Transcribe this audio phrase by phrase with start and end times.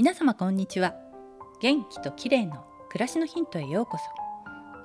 [0.00, 0.94] 皆様こんにちは。
[1.60, 4.04] 元気と綺麗の暮らしのヒントへようこそ。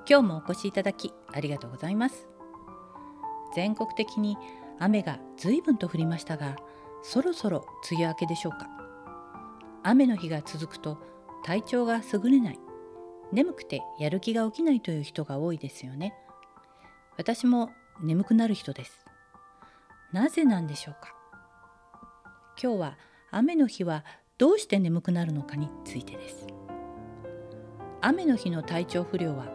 [0.06, 2.28] 今日もお越しいただきありがとうございます。
[3.54, 4.36] 全国的に
[4.78, 6.56] 雨が随分と降りましたが
[7.02, 8.68] そろそろ梅雨明けでしょうか。
[9.84, 10.98] 雨の日が続くと
[11.46, 12.58] 体調が優れない。
[13.32, 16.12] 眠くてやる気が起きないという人が多いですよね。
[17.16, 17.70] 私も
[18.02, 19.06] 眠くなる人です。
[20.12, 21.14] なぜなんでしょうか。
[22.62, 22.98] 今日は
[23.30, 24.04] 雨の日は
[24.38, 26.46] どうして眠くなるのかについてです。
[28.02, 29.46] 雨の日の体調不良は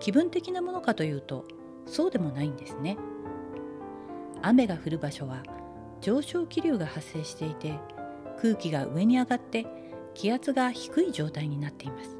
[0.00, 1.46] 気分的なものかというと
[1.86, 2.96] そうでもないんですね。
[4.42, 5.44] 雨が降る場所は
[6.00, 7.78] 上昇気流が発生していて
[8.40, 9.64] 空気が上に上がって
[10.14, 12.16] 気圧が低い状態になっています。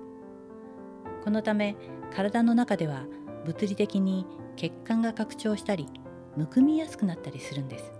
[1.25, 1.75] このため
[2.15, 3.05] 体の中では
[3.45, 5.89] 物理的に血管が拡張したり
[6.37, 7.93] むくみやすくなったりするんです。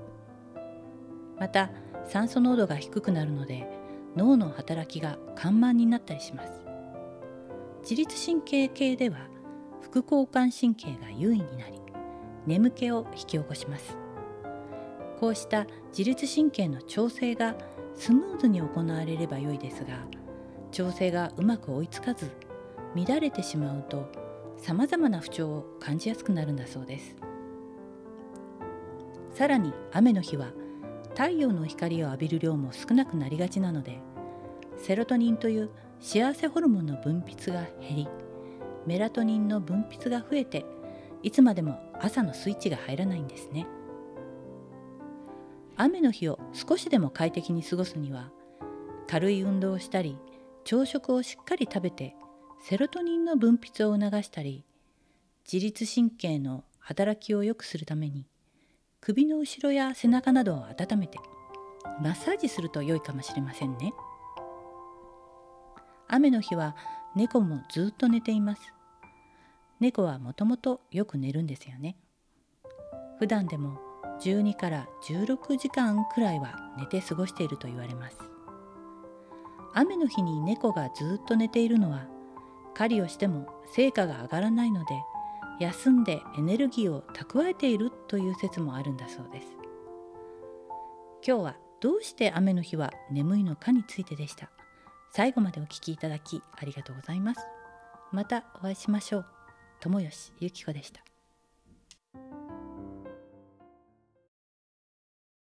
[1.41, 1.71] また
[2.07, 3.85] 酸素濃度が低くなるので
[4.17, 6.65] 脳の働きが緩慢になったりします。
[7.83, 9.29] 自律神経系では
[9.81, 11.81] 副交感神経が優位になり
[12.47, 13.97] 眠気を引き起こします。
[15.21, 17.55] こうした自律神経の調整が
[17.95, 20.05] スムーズに行われれば良いですが
[20.71, 22.31] 調整がうまく追いつかず
[22.95, 24.11] 乱れてしまうと
[24.59, 27.17] さまざまな不調を感じやすくなるんだそうです。
[29.33, 30.53] さらに雨の日は
[31.17, 34.01] 太陽の光を浴びる量も少なくなりがちなので
[34.77, 38.09] セロトニンという幸せホルモンの分泌が減り
[38.87, 40.67] メラトニンの分泌が増えて
[41.23, 43.67] いつまでも朝のスイッチが入らないんですね。
[45.79, 48.31] 雨の日を少しでも快適に過ごすには
[49.09, 50.19] 軽い運動をしたり
[50.65, 52.15] 朝食をしっかり食べて
[52.63, 54.65] セロトニンの分泌を促したり
[55.51, 58.27] 自律神経の働きを良くするために
[59.07, 61.21] 首の後ろや背中などを温めて
[62.03, 63.95] マッサージすると良いかもしれませんね。
[66.09, 66.75] 雨の日は
[67.15, 68.63] 猫もずっと寝ています。
[69.79, 71.97] 猫はもともとよく寝るんですよね。
[73.21, 73.79] 普段でも
[74.23, 78.19] 12から16時間くらいは寝て過ごしていると言われます。
[79.73, 82.09] 雨の日に猫がずっと寝ているのは
[82.75, 85.01] 狩りをしても成果が上がらないので
[85.59, 89.47] 休んでエネルギーを蓄えているという説もあるんだそうです。
[91.27, 94.51] 今日はどうして雨の日は眠いのかについてでした。
[95.13, 97.41] 最後までお聞きいただきありがとうございます。
[98.13, 99.27] またお会いしましょう。
[99.81, 101.16] 友吉ゆき子でした。